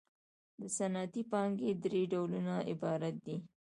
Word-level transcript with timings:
د 0.59 0.61
صنعتي 0.77 1.23
پانګې 1.31 1.71
درې 1.83 2.01
ډولونه 2.11 2.53
عبارت 2.71 3.15
دي 3.25 3.37